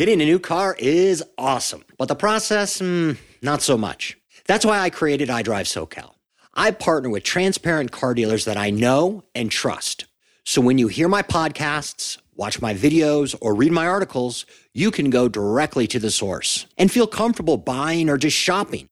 [0.00, 4.16] Getting a new car is awesome, but the process, mm, not so much.
[4.46, 6.14] That's why I created iDrive SoCal.
[6.54, 10.06] I partner with transparent car dealers that I know and trust.
[10.42, 15.10] So when you hear my podcasts, watch my videos, or read my articles, you can
[15.10, 18.86] go directly to the source and feel comfortable buying or just shopping.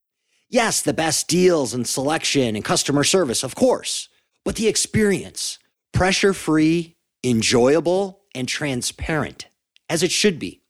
[0.51, 4.11] Yes, the best deals and selection and customer service, of course,
[4.45, 5.59] but the experience,
[5.91, 9.47] pressure free, enjoyable, and transparent,
[9.89, 10.61] as it should be.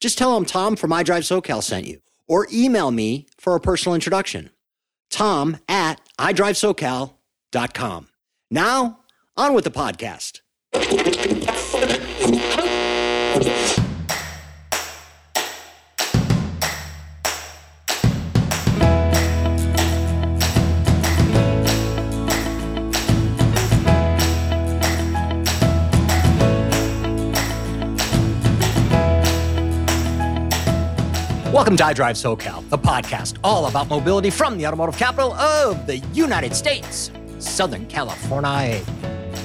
[0.00, 3.94] Just tell them Tom from iDrive SoCal sent you, or email me for a personal
[3.94, 4.50] introduction.
[5.10, 8.08] Tom at iDriveSoCal.com.
[8.50, 9.00] Now,
[9.36, 10.40] on with the podcast.
[31.58, 35.96] Welcome to iDrive SoCal, the podcast all about mobility from the automotive capital of the
[36.14, 38.80] United States, Southern California.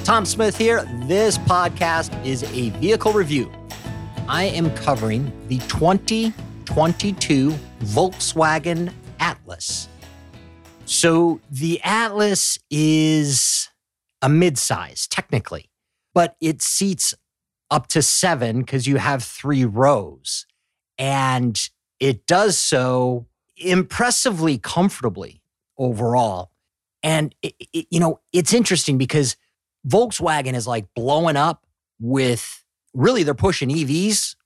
[0.04, 0.84] Tom Smith here.
[1.08, 3.50] This podcast is a vehicle review.
[4.28, 9.88] I am covering the 2022 Volkswagen Atlas.
[10.84, 13.70] So the Atlas is
[14.22, 15.68] a midsize, technically,
[16.14, 17.12] but it seats
[17.72, 20.46] up to seven because you have three rows.
[20.96, 21.60] And
[22.00, 25.42] it does so impressively comfortably
[25.78, 26.50] overall.
[27.02, 29.36] And, it, it, you know, it's interesting because
[29.86, 31.66] Volkswagen is like blowing up
[32.00, 32.64] with
[32.94, 34.36] really, they're pushing EVs,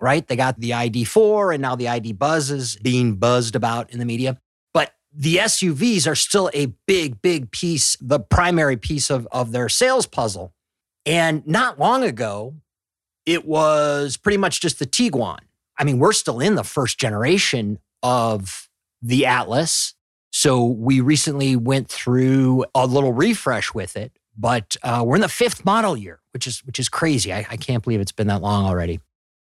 [0.00, 0.26] right?
[0.26, 4.04] They got the ID4 and now the ID Buzz is being buzzed about in the
[4.04, 4.38] media.
[4.74, 9.68] But the SUVs are still a big, big piece, the primary piece of, of their
[9.68, 10.52] sales puzzle.
[11.06, 12.54] And not long ago,
[13.24, 15.38] it was pretty much just the Tiguan
[15.78, 18.68] I mean, we're still in the first generation of
[19.00, 19.94] the Atlas.
[20.30, 25.28] So we recently went through a little refresh with it, but uh, we're in the
[25.28, 27.32] fifth model year, which is which is crazy.
[27.32, 29.00] I, I can't believe it's been that long already.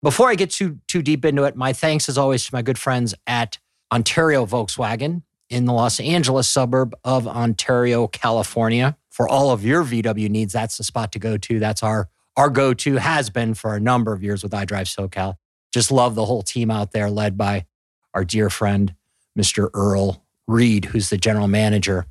[0.02, 2.78] Before I get too too deep into it, my thanks as always to my good
[2.78, 3.58] friends at
[3.92, 8.96] Ontario Volkswagen in the Los Angeles suburb of Ontario, California.
[9.10, 11.58] For all of your VW needs, that's the spot to go to.
[11.58, 15.36] That's our our go to has been for a number of years with iDrive SoCal
[15.72, 17.66] just love the whole team out there, led by
[18.14, 18.94] our dear friend,
[19.38, 19.70] Mr.
[19.74, 22.06] Earl Reed, who's the general manager.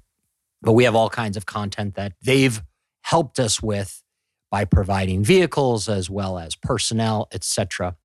[0.62, 2.62] But we have all kinds of content that they've
[3.02, 4.02] helped us with
[4.50, 7.96] by providing vehicles as well as personnel, etc.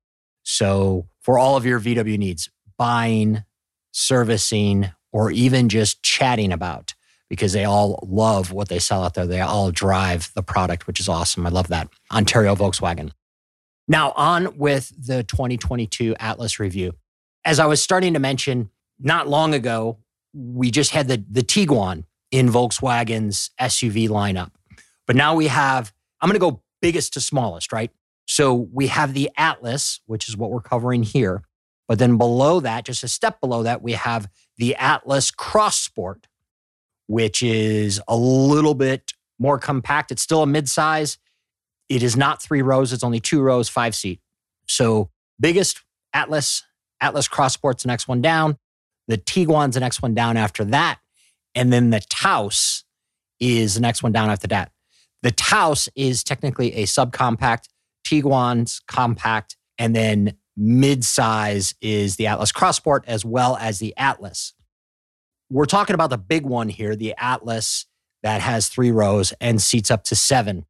[0.42, 3.44] So for all of your VW needs, buying,
[3.92, 6.94] servicing, or even just chatting about,
[7.28, 9.26] because they all love what they sell out there.
[9.26, 11.46] They all drive the product, which is awesome.
[11.46, 11.88] I love that.
[12.12, 13.10] Ontario Volkswagen.
[13.88, 16.94] Now, on with the 2022 Atlas review.
[17.44, 19.98] As I was starting to mention, not long ago,
[20.34, 24.50] we just had the, the Tiguan in Volkswagen's SUV lineup.
[25.06, 27.90] But now we have, I'm going to go biggest to smallest, right?
[28.26, 31.42] So we have the Atlas, which is what we're covering here.
[31.86, 36.26] But then below that, just a step below that, we have the Atlas Cross Sport,
[37.06, 40.10] which is a little bit more compact.
[40.10, 41.18] It's still a midsize.
[41.88, 44.20] It is not three rows, it's only two rows, five seat.
[44.66, 45.82] So biggest
[46.12, 46.64] Atlas,
[47.00, 48.58] Atlas Cross Sport's the next one down.
[49.08, 50.98] The Tiguan's the next one down after that.
[51.54, 52.84] And then the Taos
[53.38, 54.72] is the next one down after that.
[55.22, 57.68] The Taos is technically a subcompact.
[58.04, 59.56] Tiguan's compact.
[59.78, 64.54] And then mid-size is the Atlas Cross Sport as well as the Atlas.
[65.50, 67.86] We're talking about the big one here, the Atlas
[68.22, 70.66] that has three rows and seats up to seven.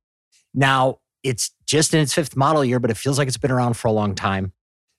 [0.53, 3.75] Now, it's just in its fifth model year, but it feels like it's been around
[3.75, 4.53] for a long time.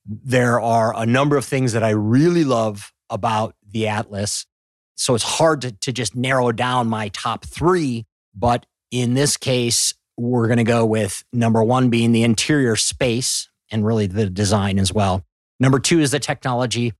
[0.05, 4.45] There are a number of things that I really love about the Atlas.
[4.95, 8.05] So it's hard to, to just narrow down my top three.
[8.35, 13.49] But in this case, we're going to go with number one being the interior space
[13.71, 15.23] and really the design as well.
[15.59, 16.93] Number two is the technology.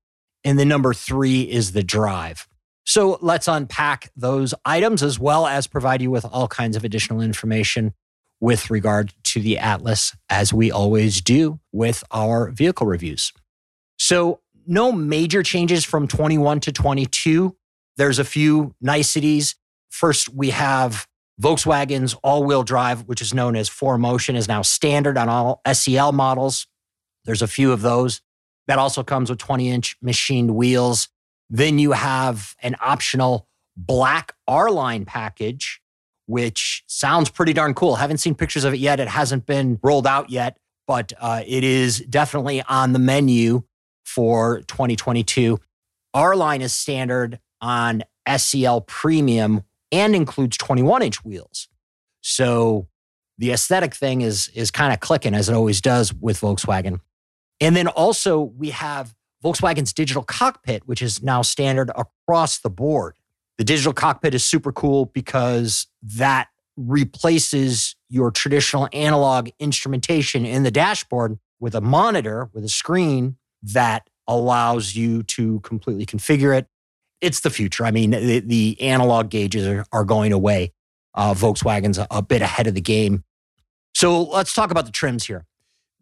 [0.44, 2.48] And then number three is the drive.
[2.86, 7.22] So let's unpack those items as well as provide you with all kinds of additional
[7.22, 7.94] information
[8.40, 13.34] with regard to the Atlas, as we always do with our vehicle reviews.
[13.98, 17.56] So, no major changes from 21 to 22.
[17.96, 19.56] There's a few niceties.
[19.90, 21.08] First, we have
[21.42, 26.12] Volkswagen's all wheel drive, which is known as 4Motion, is now standard on all SEL
[26.12, 26.68] models.
[27.26, 28.22] There's a few of those.
[28.68, 31.08] That also comes with 20 inch machined wheels.
[31.50, 33.48] Then you have an optional
[33.78, 35.82] black R line package
[36.28, 37.96] which sounds pretty darn cool.
[37.96, 39.00] Haven't seen pictures of it yet.
[39.00, 43.64] It hasn't been rolled out yet, but uh, it is definitely on the menu
[44.06, 45.60] for 2022.
[46.14, 48.04] R line is standard on
[48.38, 51.70] SEL Premium and includes 21 inch wheels.
[52.22, 52.88] So
[53.38, 57.00] the aesthetic thing is, is kind of clicking as it always does with Volkswagen.
[57.62, 63.16] And then also we have Volkswagen's digital cockpit, which is now standard across the board.
[63.58, 70.72] The digital cockpit is super cool because that replaces your traditional analog instrumentation in the
[70.72, 76.68] dashboard with a monitor, with a screen that allows you to completely configure it.
[77.20, 77.84] It's the future.
[77.84, 80.74] I mean, the, the analog gauges are, are, going away.
[81.16, 83.24] Uh, Volkswagen's a, a bit ahead of the game.
[83.96, 85.48] So let's talk about the trims here.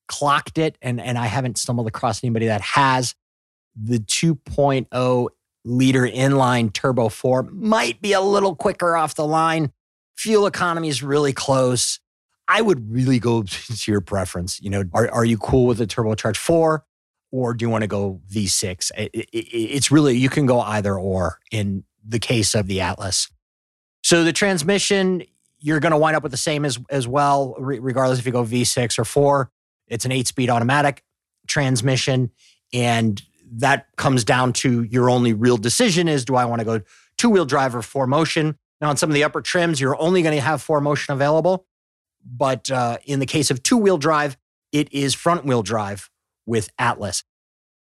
[0.08, 3.14] clocked it, and, and I haven't stumbled across anybody that has.
[3.74, 5.28] The 2.0
[5.64, 9.72] liter inline turbo 4 might be a little quicker off the line.
[10.16, 11.98] Fuel economy is really close.
[12.48, 14.60] I would really go to your preference.
[14.60, 16.84] You know, are, are you cool with a turbocharged four
[17.32, 18.90] or do you want to go V6?
[18.96, 23.30] It, it, it's really, you can go either or in the case of the Atlas.
[24.02, 25.24] So the transmission,
[25.58, 28.44] you're going to wind up with the same as, as well, regardless if you go
[28.44, 29.50] V6 or four.
[29.88, 31.02] It's an eight speed automatic
[31.46, 32.30] transmission.
[32.72, 33.20] And
[33.52, 36.80] that comes down to your only real decision is do I want to go
[37.16, 38.56] two wheel drive or 4Motion?
[38.80, 41.66] Now, on some of the upper trims, you're only going to have 4Motion available.
[42.26, 44.36] But uh, in the case of two wheel drive,
[44.72, 46.10] it is front wheel drive
[46.44, 47.22] with Atlas.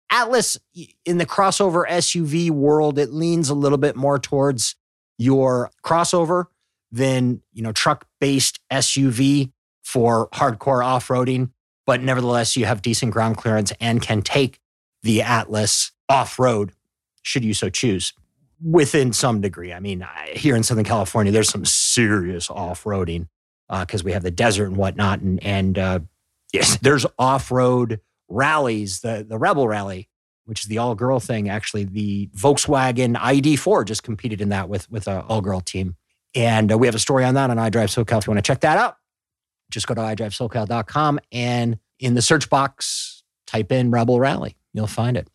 [0.09, 0.57] Atlas
[1.05, 4.75] in the crossover SUV world, it leans a little bit more towards
[5.17, 6.45] your crossover
[6.91, 9.51] than you know truck based SUV
[9.83, 11.51] for hardcore off roading.
[11.85, 14.59] But nevertheless, you have decent ground clearance and can take
[15.03, 16.73] the Atlas off road
[17.23, 18.13] should you so choose
[18.63, 19.73] within some degree.
[19.73, 23.27] I mean, here in Southern California, there's some serious off roading
[23.79, 25.21] because uh, we have the desert and whatnot.
[25.21, 25.99] And, and uh,
[26.53, 30.09] yes, there's off road rallies, the, the Rebelle Rally,
[30.45, 31.49] which is the all girl thing.
[31.49, 35.95] Actually, the Volkswagen ID4 just competed in that with, with an all girl team.
[36.35, 38.19] And uh, we have a story on that on iDrive SoCal.
[38.19, 38.97] If you want to check that out,
[39.69, 44.57] just go to iDriveSoCal.com and in the search box, type in Rebelle Rally.
[44.73, 45.29] You'll find it.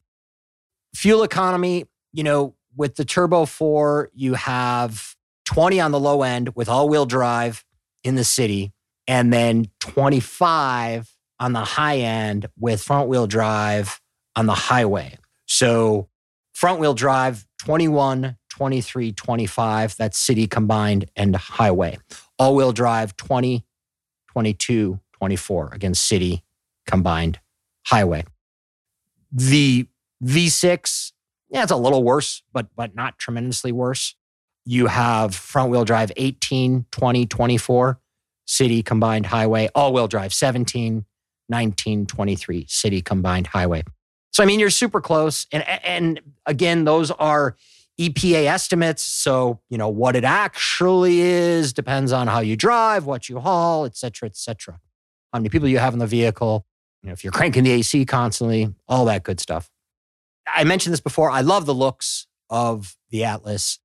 [0.94, 5.14] Fuel economy, you know, with the Turbo 4, you have
[5.44, 7.64] 20 on the low end with all wheel drive
[8.06, 8.72] in the city,
[9.08, 11.10] and then 25
[11.40, 14.00] on the high end with front wheel drive
[14.36, 15.18] on the highway.
[15.46, 16.08] So
[16.54, 21.98] front wheel drive 21, 23, 25, that's city combined and highway.
[22.38, 23.66] All wheel drive 20,
[24.28, 26.44] 22, 24, again, city
[26.86, 27.40] combined
[27.86, 28.24] highway.
[29.32, 29.88] The
[30.24, 31.12] V6,
[31.50, 34.14] yeah, it's a little worse, but but not tremendously worse
[34.66, 38.00] you have front wheel drive 18, 20, 24,
[38.46, 41.06] city combined highway, all wheel drive 17,
[41.48, 43.82] 19, 23, city combined highway.
[44.32, 45.46] So, I mean, you're super close.
[45.52, 47.56] And, and again, those are
[47.98, 49.02] EPA estimates.
[49.02, 53.86] So, you know, what it actually is depends on how you drive, what you haul,
[53.86, 54.78] et cetera, et cetera.
[55.32, 56.66] How many people you have in the vehicle,
[57.02, 59.70] you know, if you're cranking the AC constantly, all that good stuff.
[60.52, 61.30] I mentioned this before.
[61.30, 63.78] I love the looks of the Atlas.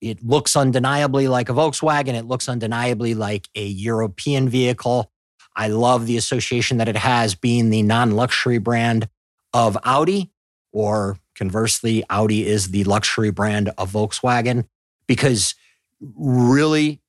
[0.00, 2.14] It looks undeniably like a Volkswagen.
[2.14, 5.10] It looks undeniably like a European vehicle.
[5.56, 9.08] I love the association that it has being the non luxury brand
[9.52, 10.30] of Audi,
[10.72, 14.66] or conversely, Audi is the luxury brand of Volkswagen,
[15.06, 15.54] because
[16.16, 17.00] really,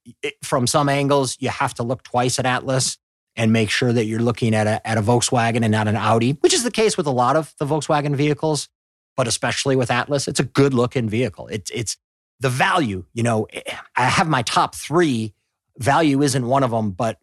[0.43, 2.97] from some angles, you have to look twice at Atlas
[3.35, 6.31] and make sure that you're looking at a, at a Volkswagen and not an Audi,
[6.41, 8.67] which is the case with a lot of the Volkswagen vehicles,
[9.15, 10.27] but especially with Atlas.
[10.27, 11.47] It's a good looking vehicle.
[11.47, 11.97] It's, it's
[12.39, 13.47] the value, you know,
[13.95, 15.33] I have my top three.
[15.77, 17.19] Value isn't one of them, but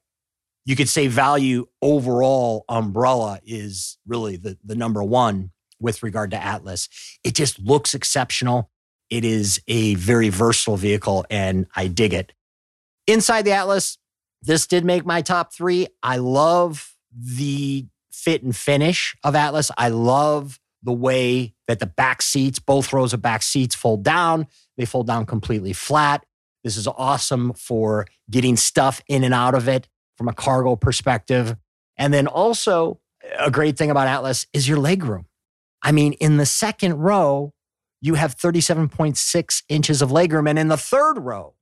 [0.64, 6.42] you could say value overall umbrella is really the, the number one with regard to
[6.42, 6.88] Atlas.
[7.22, 8.70] It just looks exceptional.
[9.08, 12.32] It is a very versatile vehicle and I dig it.
[13.06, 13.98] Inside the Atlas,
[14.42, 15.86] this did make my top three.
[16.02, 19.70] I love the fit and finish of Atlas.
[19.78, 24.46] I love the way that the back seats, both rows of back seats fold down.
[24.78, 26.24] They fold down completely flat.
[26.64, 31.56] This is awesome for getting stuff in and out of it from a cargo perspective.
[31.98, 33.00] And then also,
[33.38, 35.24] a great thing about Atlas is your legroom.
[35.82, 37.52] I mean, in the second row,
[38.00, 40.48] you have 37.6 inches of legroom.
[40.48, 41.54] And in the third row,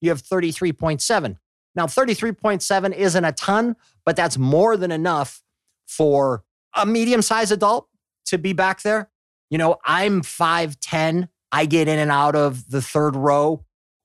[0.00, 1.36] you have 33.7.
[1.74, 5.42] Now, 33.7 isn't a ton, but that's more than enough
[5.86, 6.44] for
[6.74, 7.89] a medium sized adult
[8.30, 9.10] to be back there.
[9.50, 11.28] You know, I'm 5'10.
[11.52, 13.64] I get in and out of the third row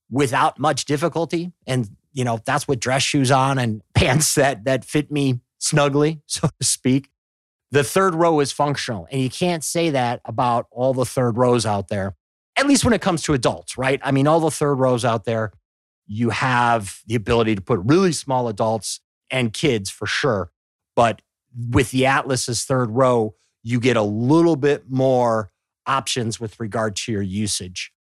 [0.10, 1.52] without much difficulty.
[1.68, 6.22] And you know, that's with dress shoes on and pants that that fit me snugly,
[6.26, 7.10] so to speak.
[7.72, 9.08] The third row is functional.
[9.12, 12.16] And you can't say that about all the third rows out there,
[12.56, 14.00] at least when it comes to adults, right?
[14.04, 15.52] I mean, all the third rows out there,
[16.08, 20.52] you have the ability to put really small adults and kids for sure.
[20.96, 21.22] But
[21.70, 23.36] with the Atlas's third row,
[23.66, 25.52] you get a little bit more
[25.88, 27.92] options with regard to your usage.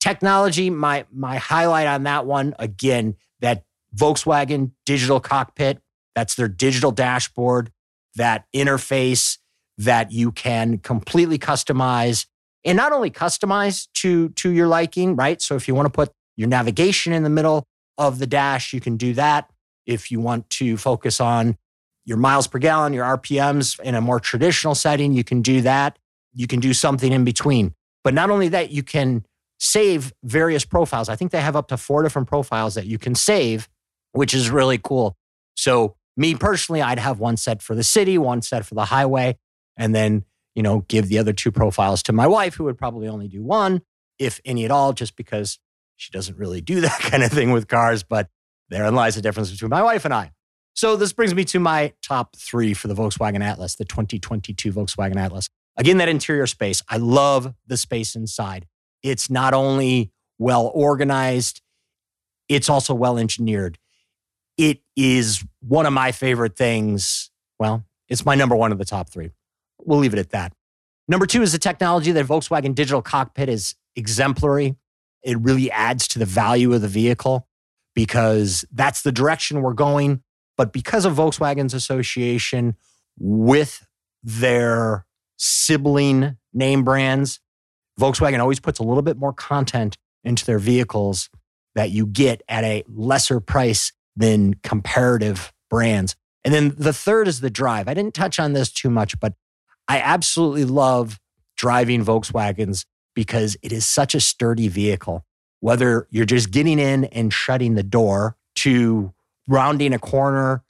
[0.00, 3.64] Technology, my my highlight on that one again, that
[3.96, 5.80] Volkswagen digital cockpit.
[6.14, 7.70] That's their digital dashboard,
[8.16, 9.38] that interface
[9.78, 12.26] that you can completely customize
[12.64, 15.40] and not only customize to, to your liking, right?
[15.40, 18.80] So if you want to put your navigation in the middle of the dash, you
[18.80, 19.50] can do that.
[19.86, 21.56] If you want to focus on
[22.04, 25.98] your miles per gallon, your RPMs in a more traditional setting, you can do that.
[26.34, 27.74] You can do something in between.
[28.04, 29.24] But not only that, you can
[29.58, 31.08] save various profiles.
[31.08, 33.68] I think they have up to four different profiles that you can save,
[34.12, 35.16] which is really cool.
[35.54, 39.38] So, me personally, I'd have one set for the city, one set for the highway,
[39.76, 43.08] and then, you know, give the other two profiles to my wife, who would probably
[43.08, 43.80] only do one,
[44.18, 45.58] if any at all, just because
[45.96, 48.02] she doesn't really do that kind of thing with cars.
[48.02, 48.28] But
[48.68, 50.32] therein lies the difference between my wife and I.
[50.74, 55.16] So, this brings me to my top three for the Volkswagen Atlas, the 2022 Volkswagen
[55.16, 55.48] Atlas.
[55.76, 56.82] Again, that interior space.
[56.88, 58.66] I love the space inside.
[59.02, 61.62] It's not only well organized,
[62.48, 63.78] it's also well engineered.
[64.58, 67.30] It is one of my favorite things.
[67.58, 69.30] Well, it's my number one of the top three.
[69.84, 70.52] We'll leave it at that.
[71.08, 74.76] Number two is the technology that Volkswagen Digital Cockpit is exemplary.
[75.22, 77.48] It really adds to the value of the vehicle
[77.94, 80.22] because that's the direction we're going.
[80.56, 82.76] But because of Volkswagen's association
[83.18, 83.86] with
[84.22, 85.06] their
[85.36, 87.40] sibling name brands,
[88.00, 91.28] Volkswagen always puts a little bit more content into their vehicles
[91.74, 96.16] that you get at a lesser price than comparative brands.
[96.44, 97.88] And then the third is the drive.
[97.88, 99.34] I didn't touch on this too much, but
[99.88, 101.18] I absolutely love
[101.56, 105.24] driving Volkswagens because it is such a sturdy vehicle.
[105.60, 109.12] Whether you're just getting in and shutting the door to
[109.48, 110.62] rounding a corner,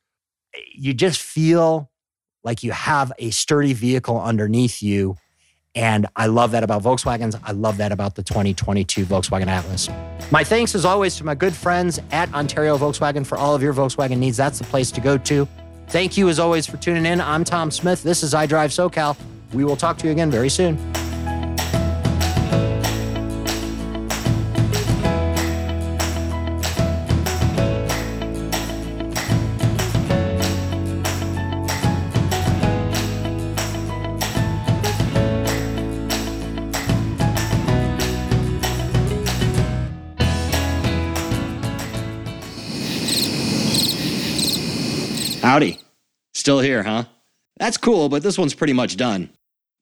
[0.75, 1.91] you just feel
[2.45, 5.17] like you have a sturdy vehicle underneath you
[5.75, 7.39] and I love that about Volkswagens.
[7.45, 9.89] I love that about the 2022 Volkswagen Atlas.
[10.31, 13.73] My thanks, as always, to my good friends at Ontario Volkswagen for all of your
[13.73, 14.37] Volkswagen needs.
[14.37, 15.49] That's the place to go to.
[15.89, 17.21] Thank you, as always, for tuning in.
[17.21, 18.03] I'm Tom Smith.
[18.03, 19.17] This is iDrive SoCal.
[19.53, 20.79] We will talk to you again very soon.
[45.53, 45.79] Howdy.
[46.33, 47.05] Still here, huh?
[47.59, 49.29] That's cool, but this one's pretty much done.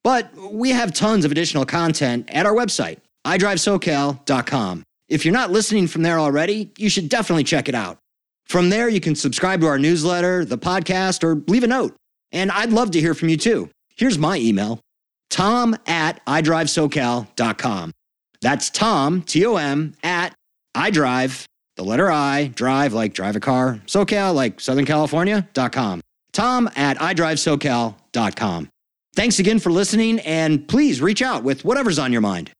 [0.03, 4.83] But we have tons of additional content at our website, iDriveSoCal.com.
[5.07, 7.99] If you're not listening from there already, you should definitely check it out.
[8.47, 11.95] From there, you can subscribe to our newsletter, the podcast, or leave a note.
[12.33, 13.69] And I'd love to hear from you too.
[13.95, 14.81] Here's my email
[15.29, 17.93] tom at iDriveSoCal.com.
[18.41, 20.33] That's Tom, T O M, at
[20.75, 26.01] iDrive, the letter I, drive like drive a car, SoCal like Southern California.com.
[26.33, 28.69] Tom at iDriveSoCal.com.
[29.13, 32.51] Thanks again for listening, and please reach out with whatever's on your mind.